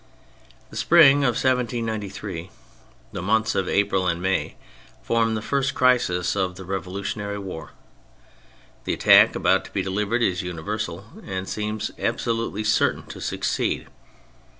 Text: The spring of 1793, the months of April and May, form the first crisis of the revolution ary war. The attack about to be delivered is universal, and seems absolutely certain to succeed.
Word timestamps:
The 0.71 0.77
spring 0.77 1.17
of 1.17 1.35
1793, 1.37 2.49
the 3.11 3.21
months 3.21 3.53
of 3.53 3.69
April 3.69 4.07
and 4.07 4.19
May, 4.19 4.55
form 5.03 5.35
the 5.35 5.43
first 5.43 5.75
crisis 5.75 6.35
of 6.35 6.55
the 6.55 6.65
revolution 6.65 7.21
ary 7.21 7.37
war. 7.37 7.73
The 8.85 8.95
attack 8.95 9.35
about 9.35 9.63
to 9.65 9.71
be 9.71 9.83
delivered 9.83 10.23
is 10.23 10.41
universal, 10.41 11.05
and 11.23 11.47
seems 11.47 11.91
absolutely 11.99 12.63
certain 12.63 13.05
to 13.09 13.21
succeed. 13.21 13.89